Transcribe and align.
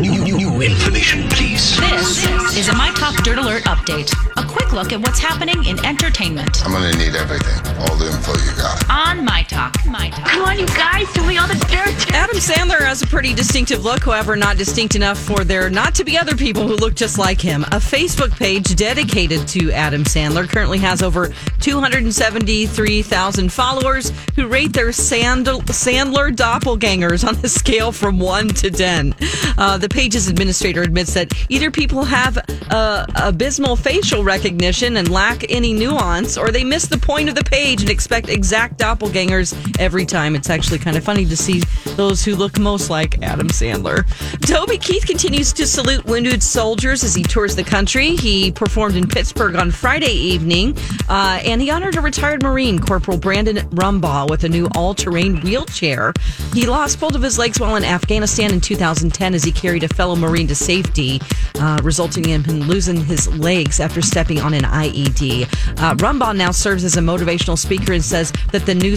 New, 0.00 0.24
new, 0.24 0.36
new 0.36 0.60
information, 0.60 1.28
please. 1.30 1.78
This 1.78 2.26
is 2.56 2.68
a 2.68 2.74
My 2.76 2.90
Talk 2.96 3.14
Dirt 3.22 3.38
Alert 3.38 3.62
update. 3.64 4.12
A 4.36 4.44
quick 4.44 4.72
look 4.72 4.92
at 4.92 4.98
what's 5.00 5.20
happening 5.20 5.64
in 5.64 5.84
entertainment 5.84 6.64
I'm 6.64 6.72
gonna 6.72 6.90
need 6.96 7.14
everything, 7.14 7.58
all 7.78 7.94
the 7.96 8.06
info 8.06 8.32
you 8.44 8.56
got. 8.56 8.82
on 8.90 9.24
My 9.24 9.42
Talk. 9.44 9.74
My 9.94 10.10
Talk. 10.10 10.26
Come 10.26 10.42
on, 10.42 10.58
you 10.58 10.66
guys, 10.66 11.06
do 11.12 11.24
me 11.24 11.38
all 11.38 11.46
the 11.46 11.54
dirt. 11.54 12.12
Adam 12.12 12.36
Sandler 12.38 12.80
has 12.80 13.02
a 13.02 13.06
pretty 13.06 13.32
distinctive 13.32 13.84
look, 13.84 14.02
however, 14.02 14.34
not 14.34 14.56
distinct 14.56 14.96
enough 14.96 15.16
for 15.16 15.44
there 15.44 15.70
not 15.70 15.94
to 15.94 16.04
be 16.04 16.18
other 16.18 16.34
people 16.34 16.66
who 16.66 16.74
look 16.74 16.96
just 16.96 17.16
like 17.16 17.40
him. 17.40 17.62
A 17.64 17.78
Facebook 17.78 18.32
page 18.32 18.74
dedicated 18.74 19.46
to 19.48 19.70
Adam 19.70 20.02
Sandler 20.02 20.48
currently 20.48 20.78
has 20.78 21.00
over 21.00 21.32
273,000 21.60 23.52
followers 23.52 24.10
who 24.34 24.48
rate 24.48 24.72
their 24.72 24.90
Sand- 24.90 25.46
Sandler 25.46 26.34
doppelgangers 26.34 27.24
on 27.24 27.36
a 27.44 27.48
scale 27.48 27.92
from 27.92 28.18
1 28.18 28.48
to 28.48 28.72
10. 28.72 29.14
Uh, 29.56 29.78
the 29.78 29.88
page's 29.88 30.26
administrator 30.28 30.82
admits 30.82 31.14
that 31.14 31.32
either 31.48 31.70
people 31.70 32.02
have 32.02 32.38
uh, 32.70 33.06
abysmal 33.14 33.76
facial 33.76 34.24
recognition 34.24 34.96
and 34.96 35.08
lack 35.08 35.48
any 35.48 35.72
nuance, 35.72 36.36
or 36.36 36.50
they 36.50 36.64
miss 36.64 36.86
the 36.86 36.98
point 36.98 37.28
of 37.28 37.36
the 37.36 37.44
page 37.44 37.82
and 37.82 37.90
expect 37.90 38.28
exact 38.28 38.76
doppelgangers 38.80 39.54
every 39.84 40.06
time. 40.06 40.34
It's 40.34 40.48
actually 40.48 40.78
kind 40.78 40.96
of 40.96 41.04
funny 41.04 41.26
to 41.26 41.36
see 41.36 41.60
those 41.94 42.24
who 42.24 42.34
look 42.34 42.58
most 42.58 42.88
like 42.88 43.22
Adam 43.22 43.48
Sandler. 43.48 44.04
Toby 44.40 44.78
Keith 44.78 45.06
continues 45.06 45.52
to 45.52 45.66
salute 45.66 46.04
wounded 46.06 46.42
soldiers 46.42 47.04
as 47.04 47.14
he 47.14 47.22
tours 47.22 47.54
the 47.54 47.62
country. 47.62 48.16
He 48.16 48.50
performed 48.50 48.96
in 48.96 49.06
Pittsburgh 49.06 49.56
on 49.56 49.70
Friday 49.70 50.12
evening, 50.12 50.76
uh, 51.08 51.40
and 51.44 51.60
he 51.60 51.70
honored 51.70 51.96
a 51.96 52.00
retired 52.00 52.42
Marine, 52.42 52.78
Corporal 52.78 53.18
Brandon 53.18 53.58
Rumbaugh, 53.70 54.30
with 54.30 54.44
a 54.44 54.48
new 54.48 54.68
all-terrain 54.74 55.40
wheelchair. 55.42 56.14
He 56.54 56.66
lost 56.66 56.98
both 56.98 57.14
of 57.14 57.22
his 57.22 57.38
legs 57.38 57.60
while 57.60 57.76
in 57.76 57.84
Afghanistan 57.84 58.52
in 58.52 58.60
2010 58.60 59.34
as 59.34 59.44
he 59.44 59.52
carried 59.52 59.84
a 59.84 59.88
fellow 59.88 60.16
Marine 60.16 60.46
to 60.46 60.54
safety, 60.54 61.20
uh, 61.60 61.78
resulting 61.82 62.30
in 62.30 62.42
him 62.42 62.60
losing 62.60 63.04
his 63.04 63.28
legs 63.36 63.80
after 63.80 64.00
stepping 64.00 64.40
on 64.40 64.54
an 64.54 64.64
IED. 64.64 65.42
Uh, 65.78 65.94
Rumbaugh 65.96 66.36
now 66.36 66.50
serves 66.50 66.84
as 66.84 66.96
a 66.96 67.00
motivational 67.00 67.58
speaker 67.58 67.92
and 67.92 68.02
says 68.02 68.32
that 68.52 68.64
the 68.64 68.74
new 68.74 68.96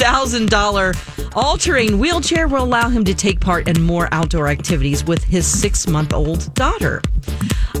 $16,000 0.00 1.20
all-terrain 1.34 1.98
wheelchair 1.98 2.48
will 2.48 2.64
allow 2.64 2.88
him 2.88 3.04
to 3.04 3.14
take 3.14 3.38
part 3.38 3.68
in 3.68 3.82
more 3.82 4.08
outdoor 4.12 4.48
activities 4.48 5.04
with 5.04 5.22
his 5.24 5.46
six-month-old 5.46 6.52
daughter. 6.54 7.02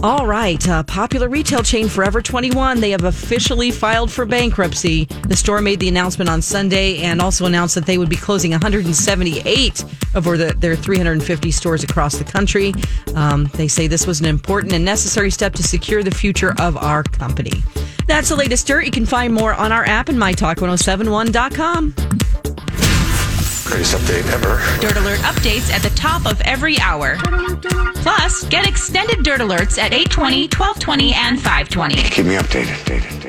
All 0.02 0.26
right, 0.26 0.66
uh, 0.68 0.82
popular 0.84 1.28
retail 1.28 1.62
chain 1.62 1.88
Forever 1.88 2.22
21, 2.22 2.80
they 2.80 2.90
have 2.90 3.04
officially 3.04 3.70
filed 3.70 4.10
for 4.10 4.24
bankruptcy. 4.24 5.06
The 5.28 5.36
store 5.36 5.60
made 5.60 5.80
the 5.80 5.88
announcement 5.88 6.30
on 6.30 6.42
Sunday 6.42 6.98
and 6.98 7.20
also 7.20 7.46
announced 7.46 7.74
that 7.74 7.86
they 7.86 7.98
would 7.98 8.08
be 8.08 8.16
closing 8.16 8.52
178 8.52 9.84
of 10.14 10.24
the, 10.24 10.54
their 10.58 10.76
350 10.76 11.50
stores 11.50 11.82
across 11.82 12.18
the 12.18 12.24
country. 12.24 12.72
Um, 13.14 13.46
they 13.54 13.66
say 13.66 13.86
this 13.86 14.06
was 14.06 14.20
an 14.20 14.26
important 14.26 14.72
and 14.72 14.84
necessary 14.84 15.30
step 15.30 15.54
to 15.54 15.62
secure 15.62 16.02
the 16.02 16.10
future 16.10 16.54
of 16.58 16.76
our 16.76 17.02
company. 17.02 17.62
That's 18.06 18.28
the 18.28 18.36
latest 18.36 18.66
dirt. 18.66 18.84
You 18.84 18.90
can 18.90 19.06
find 19.06 19.32
more 19.32 19.54
on 19.54 19.72
our 19.72 19.84
app 19.84 20.08
and 20.08 20.18
mytalk1071.com. 20.18 21.94
Greatest 23.70 23.94
update 23.94 24.28
ever. 24.32 24.60
Dirt 24.80 24.96
Alert 24.96 25.20
updates 25.20 25.70
at 25.72 25.80
the 25.80 25.90
top 25.90 26.26
of 26.26 26.40
every 26.40 26.78
hour. 26.80 27.16
Plus, 28.02 28.44
get 28.48 28.66
extended 28.66 29.22
Dirt 29.22 29.40
Alerts 29.40 29.78
at 29.78 29.92
820, 29.92 30.48
1220, 30.48 31.14
and 31.14 31.36
520. 31.40 31.94
Keep 31.94 32.26
me 32.26 32.34
updated. 32.34 32.64
updated, 32.64 33.00
updated. 33.02 33.20